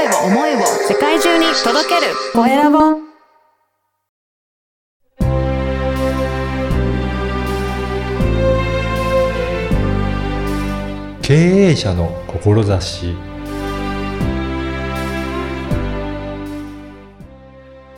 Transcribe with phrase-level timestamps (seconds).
[0.00, 2.78] 声を思いを世界中に届けるコエラボ
[11.20, 13.14] 経営者の志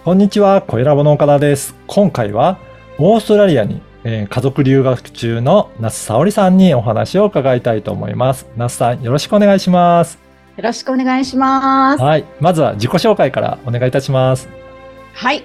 [0.04, 1.76] こんにちは、小ラボの岡田です。
[1.86, 2.58] 今回は
[2.98, 8.48] オーストラリアに、えー家族留学中の那須沙織さんにお話を伺いたいと思います。
[8.56, 10.21] 那須さん、よろしくお願いします。
[10.56, 12.02] よろしくお願いします。
[12.02, 12.24] はい。
[12.40, 14.48] まずは自己紹介からお願いいたします。
[15.14, 15.44] はい。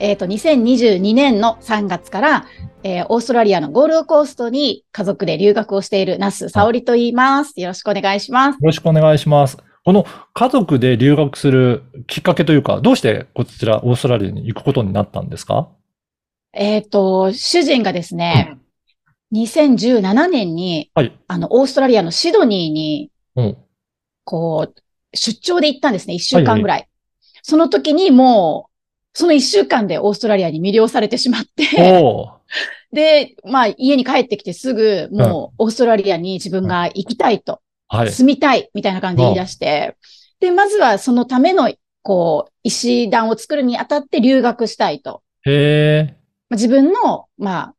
[0.00, 2.46] えっ、と、2022年の3月から、
[2.82, 7.60] えーオーストラリアのゴールドコーストに家族で留学をしている那須沙織と言います。
[7.60, 8.56] よろしくお願いします。
[8.56, 9.58] よろしくお願いします。
[9.84, 10.04] この
[10.34, 15.68] 家族で留学するきっかけというか、どうしてこちらオーストラリアに行くことになったんですか？
[16.52, 18.58] えっ、と、主人がですね、
[19.34, 21.18] 2017年に、はい。
[21.26, 23.56] あの、オーストラリアのシドニーに、うん。
[24.28, 24.74] こう、
[25.16, 26.12] 出張で行ったんですね。
[26.12, 26.88] 1週間ぐらい。
[27.42, 31.64] その時にもう、その1週間でオーストラリアに魅了されてしまって。
[32.92, 38.12] で、まあ、家に帰ってきてすぐ、もう、オーストラリアに自分が行きたいと、はい。
[38.12, 39.96] 住みたい、みたいな感じで言い出して、
[40.40, 45.22] で、まずはそのための、こう、石段を作るにあたって留学したいと。
[45.46, 46.06] へー。
[46.06, 46.12] ま
[46.50, 47.72] あ自分の、ま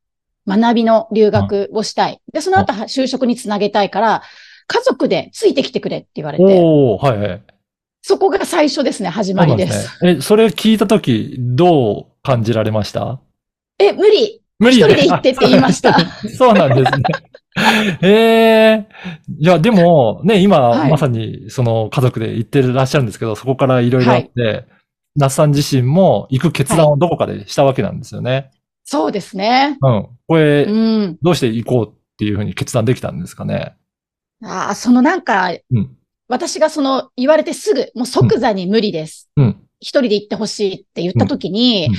[0.47, 2.19] あ、学びの留学をしたい。
[2.33, 4.23] で、その後、は就職につなげたいから、
[4.71, 7.41] 家族でついてきてくれって言われて、おー、はいはい。
[8.01, 9.87] そこが最初ですね、始まりです。
[9.87, 10.19] そうなんね。
[10.19, 13.19] え、それ聞いたとき、どう感じられました？
[13.79, 15.97] え、無理無一人で行ってって言いました。
[16.37, 17.01] そうなんですね。
[18.01, 18.87] ええ
[19.39, 24.65] いや、でも、ね、今、はいまさに、その、家族で行ってらっしゃるんですけど、そこからいろいろあって、
[25.15, 28.51] 那須さん自身も行く決断をどこかでしたわけなんですよね。
[28.83, 29.77] そうですね。
[29.81, 30.07] うん。
[30.27, 30.71] これ、う
[31.07, 31.17] ん。
[31.21, 33.75] どうして行こうっていうふうに決断できたんですかね？
[34.43, 35.95] ああ、そのなんか、うん
[36.31, 39.31] 私がその言われてすぐ、もう即座に無理です。
[39.35, 39.67] うん。
[39.79, 41.89] 一人で行ってほしいって言った時に、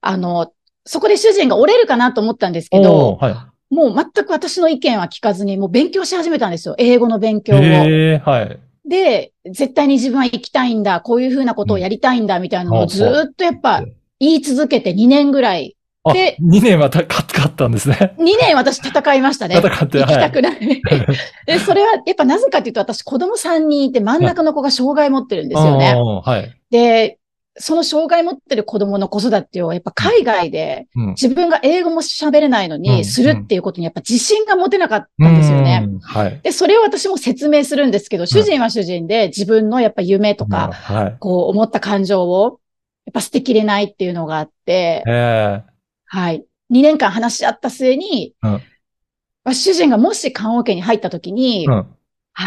[0.00, 0.52] あの、
[0.86, 6.74] そこで主人が折れるかなと思ったんですけおど、ーはもう全く私の意見は聞かずに、もう勉強し始めたんですよ。
[6.78, 7.42] 英語の勉い。
[7.42, 7.60] 強を。
[7.60, 8.58] はい。
[8.88, 13.82] で、絶対に自分は行きたいんだ、こういうふうなことをやりたいんだ、みたいなのをずーっとやっぱ
[14.18, 18.14] 言い続けて2年ぐらい、あ、で2年はたかかったんですね。
[18.18, 19.56] 2年私戦いましたね。
[19.56, 20.20] 戦って、行きはい。
[20.20, 20.82] たくない。
[21.46, 25.94] で、それはやっぱなぜかというと、私子供3人いて真ん中の子が障害持ってるんですよね。
[26.24, 26.54] はい。
[26.70, 27.18] で、
[27.56, 31.06] その障害持ってる子供の子育てをやっぱ海外でうん。
[31.10, 35.84] 自分が英語も喋れないのうんにするっていうことにやっぱ自信が持てなかったんですよね。
[35.86, 35.98] うん。
[36.00, 36.40] はい。
[36.42, 41.16] で、それを私も説明するんですけど、主人は主人で自分のやっぱ夢とか、はい。
[41.20, 42.58] こう思った感情を
[43.06, 45.73] やっぱ捨てきれないっていうのがあって、ええ
[46.14, 46.46] はい。
[46.72, 48.50] 2年間話し合った末に、うん
[49.42, 51.74] まあ主人がもし棺桶に入った時に、うん。
[51.74, 51.88] あ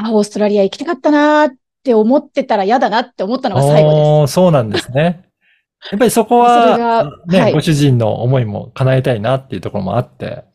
[0.05, 4.33] あ、オーストラリア行きたかったなーって思ってたら嫌だなって思ったのが最後です。
[4.33, 5.25] そうなんですね。
[5.91, 10.45] やっぱりそこはが、ね、はいご主人の思いも叶えたいなっていうところもあって。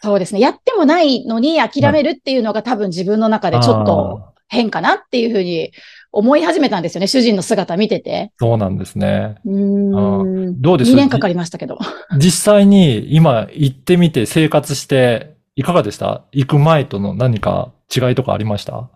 [0.00, 0.40] そうですね。
[0.40, 5.72] やってもないのに諦めるっていうのが多分自分の中でちょっと変かなっていうふうに
[6.14, 7.06] 思い始めたんですよね。
[7.08, 8.32] 主人の姿見てて。
[8.38, 9.36] そうなんですね。
[9.44, 10.60] うーん。
[10.62, 11.78] どうです？2年かかりましたけど。
[12.18, 16.22] 実際に今行ってみて生活していかがでした？
[16.32, 18.88] 行く前との何か違いとかありました？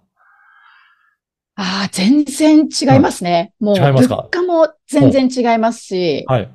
[1.60, 3.52] ああ、全然違いますね。
[3.58, 4.16] もう違いますか？
[4.16, 6.50] 物価も全然違いますし、はい。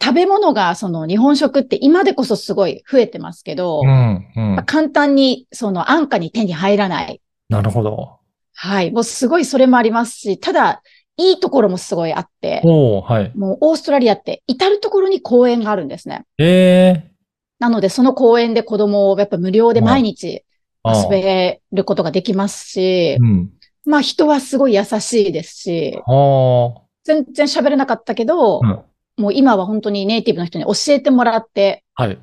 [0.00, 4.62] 食べ物がその日本食って今でこそすごい増えてますけど、うん、うん。
[4.64, 7.20] 簡単にその安価に手に入らない。
[7.50, 8.21] なるほど。
[8.64, 8.92] はい。
[8.92, 10.82] もうすごいそれもありますし、ただ、
[11.16, 13.36] いいところもすごいあって、はい。
[13.36, 16.24] もうオーストラリアって至るところに公園があるんですね。
[16.38, 17.12] ええ
[17.58, 20.44] なので、その公園で子供をやっぱ無料で毎日
[20.84, 23.50] あ遊べることができますし、うん。
[23.84, 28.80] まあ人はすごい優しいですし、は全然喋れなかったけど、うん
[29.18, 32.04] もう今は本当にネイティブの人に教えてもらって、あ。
[32.04, 32.18] はい。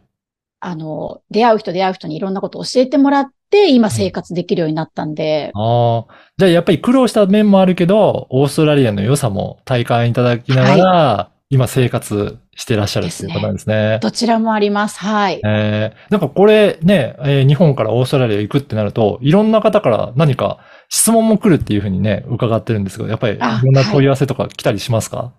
[0.59, 6.13] あの、出会う人出会う人にいろんなことを教えてもらって、今生活できるようになったんで、ああ。
[6.37, 13.97] じゃあやっぱり苦労した面もあるけど、オーストラリアの良さも体感いただきながら、今生活してらっしゃるっていうことなんですね。
[14.03, 15.00] どちらもあります。
[15.00, 15.41] はい。
[15.44, 20.59] えー、なんかこれね、えー日本からオーストラリア行くってなると、いろんな方から何か
[20.89, 25.33] 質問も来るっていうふうにね、伺ってるんですけど、やっぱりいあろんな問い合わせとか来たりしますか？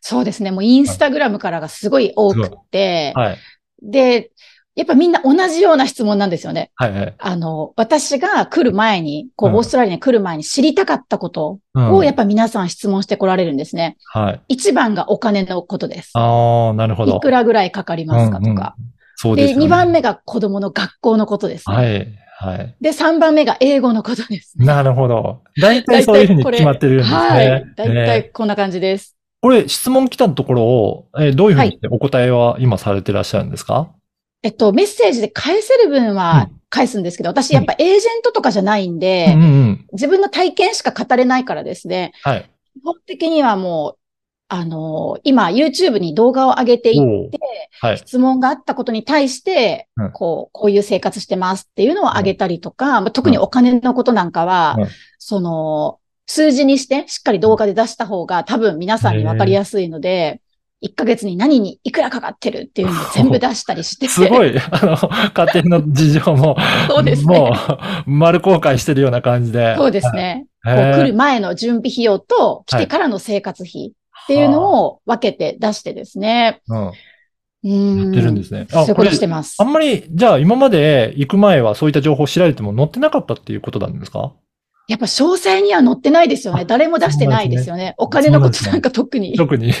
[0.00, 0.50] そうですね。
[0.50, 3.38] もうインスタグラムからがすごい多くって、はい。
[3.82, 4.32] で、
[4.76, 6.72] やっぱみんな同じような質問なんですよね。
[6.74, 7.14] はいはい。
[7.16, 13.96] あの、私が来る前に、こう、うんオーストラリアに来る前に知りたかったことうんを、やっぱ皆さん質問してこられるんですね。
[14.12, 14.40] はい。
[14.48, 16.10] 一番がお金のことです。
[16.14, 17.16] ああ、なるほど。
[17.16, 18.74] いくらぐらいかかりますかとか。
[19.16, 19.64] そうでで、すよね。
[19.64, 21.76] 二番目が子供の学校のことですね。
[21.76, 22.08] はい。
[22.36, 22.74] はい。
[22.80, 24.54] で、3番目が英語のことです。
[24.58, 25.42] なるほど。
[25.62, 27.16] 大体そういうふうに決まってるんですね。
[27.16, 27.64] はい。
[27.76, 29.16] 大ね体こんな感じです。
[29.40, 33.90] これ質問来たところを、えーどういうふうにお答えは今されてらっしゃるんですか、
[34.44, 39.86] えっと、メッセージで返せる分はう返すんですけど、私やっぱエージェントとかじゃないんで、うんうんうん。
[39.92, 42.50] 自分の体験しか語れないからですね、はい。
[42.74, 43.98] 基本的にはもう、
[44.48, 47.38] あの今 YouTube に動画を上げていって、
[47.80, 47.98] はい。
[47.98, 54.88] 質問があったことに対してうん、こう、こういう生活してますっていうのを上げたりとか、まあ特にお金のことなんかは、うん。
[55.18, 60.42] その、数字にしてしっかり動画で出した方が多分皆さんにわかりやすいので、
[60.84, 64.08] 1ヶ月に何にいくらかかってるっていうのを全部出したりして。
[64.08, 64.96] すごい、 あの、
[65.32, 66.56] 家庭の事情も、
[66.88, 67.54] そうですねも
[68.06, 69.74] う、丸公開してるような感じで。
[69.76, 70.46] そうですね。
[70.62, 73.92] 来る前の準備費用と来てからの生活費
[74.24, 76.60] っていうのを分けて出してですね。
[76.68, 76.92] うん。
[77.64, 78.02] うん。
[78.04, 79.64] やってるんですねそういうことしてますあ。
[79.64, 84.32] んまり、じゃあ今まで行く前はそういった情報を知られても載ってなかったっていうことなんですか？
[84.86, 86.62] やっぱ詳細には載ってないですよね。
[86.62, 87.94] あ誰も出してないですよね。
[87.96, 89.34] お金のことなんか特に。
[89.36, 89.72] 特に。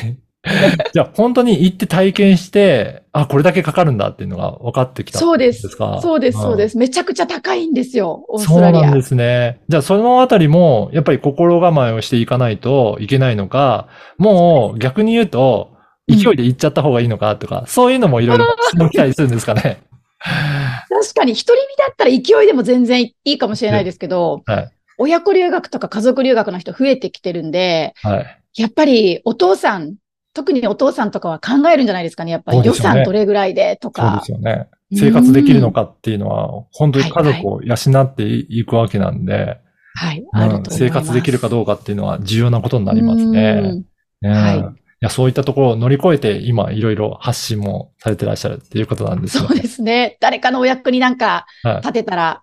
[0.92, 5.18] じゃあ本当に行って体験して、あ、これだけかかるんだっていうのが分かってきた。
[5.18, 5.68] そうです。
[5.68, 6.78] そうです、そうですす。
[6.78, 8.80] めちゃくちゃ高いんですよ、オーストラリア。
[8.80, 9.60] そうなんですね。
[9.68, 13.88] じゃあそのあたりも、やっぱり心構えをしていかないといけないのか、
[14.18, 15.70] もう逆に言うと、
[16.08, 19.80] 勢いで行っちゃった方がいいのかとか、そういうのもいろいろ質問来たりするんですかね？
[20.90, 24.70] 確かに、一人身だったら勢いでも全然いいかもしれないですけど、はい。
[24.98, 28.40] 親子留学とか家族留学の人増えてきてるんで、はい。
[28.56, 29.94] やっぱりお父さん、
[30.34, 32.32] 特にお父さんとかは考えるんじゃないですかね。
[32.32, 34.22] やっぱり予算どれぐらいでとそうでか。
[34.24, 34.68] すよね。
[34.92, 39.58] 生活できるのかっていうのは、本当に家族を養っていくわけなんで、
[39.94, 40.58] はい、あると思い。
[40.58, 43.84] うん生活できるかどうかっていうのは重要なことになりますね。
[44.22, 50.16] うんはいうんいや、そういったところを乗り越えて、今、いろいろ発信もされてらっしゃるっていうことなんですよそうですね。
[50.18, 51.76] 誰かのお役になんかはい。
[51.82, 52.42] 立てたら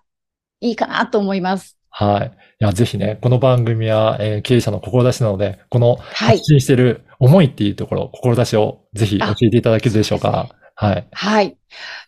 [0.60, 1.76] いいかなと思います。
[1.90, 2.26] はい。
[2.60, 6.44] いや、ぜひね、この番組は、えー経営者の志なので、このはい発。
[6.44, 10.48] 信してる思いっていうところ、志をぜひ教えていただけるでしょうか。
[10.74, 11.06] はい。
[11.12, 11.56] はい。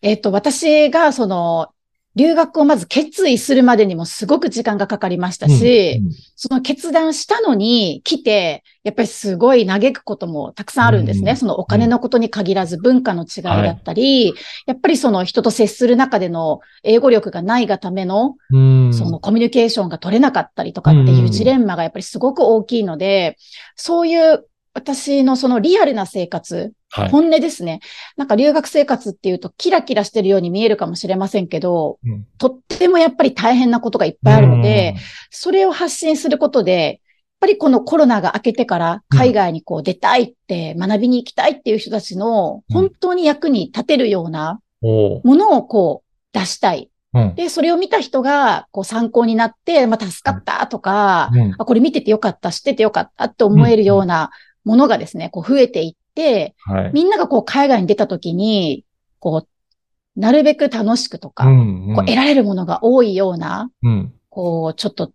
[0.03, 1.69] えっ、と、私がその、
[2.17, 11.33] 留学をまず決意するまでにもすごく時間がかかりましたし、うんその決断したのに来て、やっぱりすごい嘆くこともたくさんあるんですね。
[11.33, 14.35] うんそのお金のことに限らず文化の違いだったり、
[14.67, 18.93] やっぱりその人と接する中での英語力がないがための、うん。
[18.93, 23.39] そのコミュニケーションが取れなかったりとかっていうジレンマがやっぱりすごく大きいので、
[23.77, 24.45] そういう
[24.75, 27.09] 私のそのリアルな生活、はい。
[27.09, 27.81] 本音ですね。
[28.17, 34.97] なんか留学生活っていうとキラキラしてるように見えるかもしれませんけど、うんとってもやっぱり大変なことがいっぱいあるので、、
[35.31, 36.99] それを発信することで、やっ
[37.41, 46.91] ぱりこのコロナが明けてから海外にこう出たいって、学びに行きたいっていう人たちのうん本当に役に立てるようなものをこう出したい。
[47.15, 47.35] うん。
[47.37, 54.31] で、それを見た人がこう参考になって、まあ、助かったとか、うんあ、これ見ててよかった、知っててよかったって思えるような
[54.65, 56.91] ものがですね、こう増えていって、はい。
[56.93, 58.85] みんながこう海外に出た時に、
[59.21, 59.49] こう、
[60.17, 64.13] なるべく楽しくとか、うんうんこう得られるものが多いような、うん。
[64.31, 65.13] こう、ちょっと、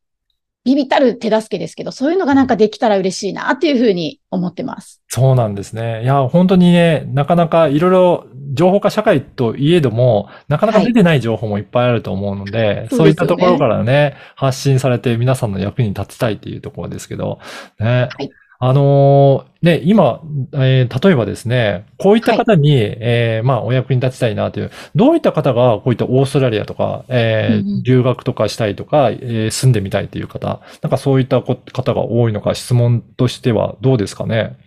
[0.65, 5.01] ビビたる手助けですけど、そういうのがなんかできたら嬉しいなっていうふうに思ってます。
[5.07, 6.03] そうなんですね。
[6.03, 17.39] いや、本当にね、なかなかいろいろ情報化社会といえども、なかなか出てない情報もいっぱいあると思うので、そうですよねそういったところからね、発信されて皆さんの役に立ちたいっていうところですけど、
[17.79, 18.09] ね。
[18.11, 18.29] はい
[18.61, 20.21] あのーね、今、
[20.53, 34.57] えー例えばですね、こういった方に、えーまあ、お役に立ちたいなという、どういった方がこういったオーストラリアとか、えーうんうん留学とかしたいとか、えー住んでみたいという方、なんかそういったこ方が多いのか、質問としてはどうですかね？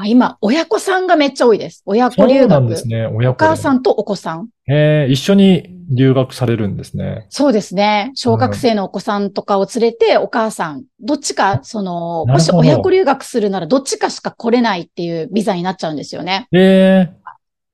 [0.00, 1.82] あ今、親子さんがめっちゃ多いです。
[1.86, 2.50] 親子そう留学。
[2.50, 3.06] なんですね。
[3.06, 4.48] 親お子で母さんとお子さん。
[4.68, 7.26] えー一緒に留学されるんですね。
[7.28, 8.10] そうですね。
[8.14, 16.48] 小学生のお子さんとかを連れて、お母さん、どっちか、その、もし親子留学するなら、どっちかしか来れないっていうビザになっちゃうんですよね。
[16.52, 17.10] え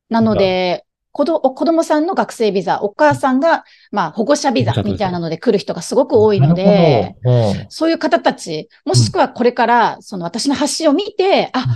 [0.09, 7.67] なので、子ど子供さんの学生ビザ、お母さんが、まあ、保護者ビザみたいなので来る人がすごくー、多いので、なるほど。
[7.69, 11.67] そういう方たち、もしくはこれから、その私の発信を見て、あ、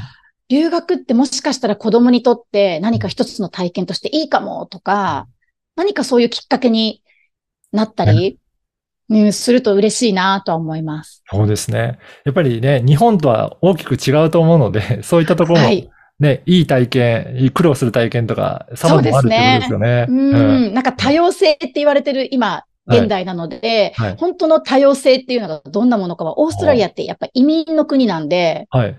[0.49, 5.27] 留学ってもしかしたら子供にとって何か一つの体験としていいかもとか、
[5.77, 7.03] 何かそういうきっかけに
[7.73, 8.39] なったり、
[9.09, 11.23] うん、すると嬉しいなとは思います。
[11.31, 11.99] そうですね。
[12.25, 15.91] やっぱりね、日本とは大きく違うと思うので、 そういったところもはい。
[16.21, 20.07] ね、いい体験、苦労する体験とか、様々あるってことですよね。
[20.09, 24.17] うん、なんか多様性って言われてる今、現代なので、はい。
[24.17, 28.97] 本当の多様性っていうのがどんなものかは、オーストラリアってやっぱ移民の国なんで、はい。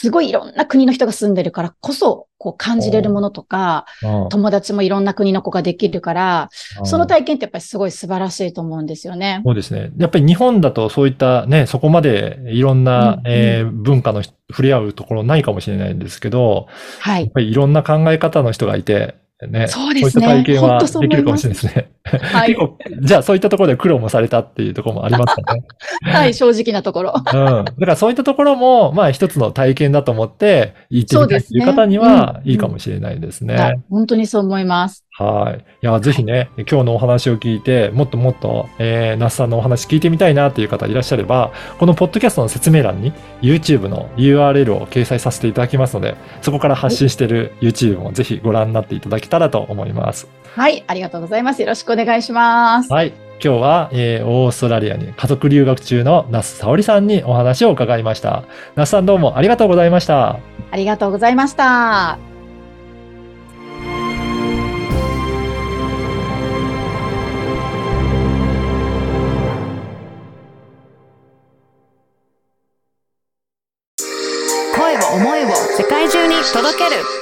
[0.00, 6.48] すごいいろんな国の人が住んでるからこそ、こう感じれるものとか、うん友達もいろんな国の子ができるから、
[6.84, 9.40] その体験ってやっぱりすごい素晴らしいと思うんですよね。
[9.44, 9.92] そうですね。
[9.96, 16.66] やっぱり日本だとそういったね、そこまでいろんな、うんえー文化の人触れ合うところないかもしれないんですけど、
[17.00, 17.22] はい。
[17.22, 19.14] やっぱりいろんな考え方の人がいて、
[19.46, 21.90] ね、そうですねそういった体験はできるかもしれないですね。
[22.04, 22.56] はい
[23.00, 25.64] じゃあそういったところで苦労もされたっていうところもありますかね。
[26.04, 27.14] はい、正直なところ。
[27.16, 27.64] うん。
[27.64, 33.54] だからそういったところも、まあ一つの体験だと思って行ってみたいっていう方にはいいかもしれないですね。
[33.54, 35.04] はい本当にそう思います。
[35.16, 35.58] はい。
[35.58, 50.26] いや、ぜひね、今日のお話を聞いて、もっともっと、えー、那須さんのお話聞いてみたいなっていう方いらっしゃれば、このポッドキャストの説明欄に YouTube の URL を掲載させていただきますので、そこから発信している YouTube もぜひご覧になっていただけたらと思います。
[50.56, 51.62] はい、ありがとうございます。
[51.62, 52.92] よろしくお願いします。
[52.92, 53.12] はい。
[53.44, 58.42] 今日は、えー、オーストラリアに家族留学中の那須沙織さんにお話を伺いました。
[58.74, 60.40] 那須さんどうもありがとうございました。
[60.72, 62.33] ありがとうございました。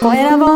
[0.02, 0.51] コエラボ